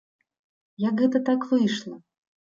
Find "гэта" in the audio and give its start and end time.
1.03-1.21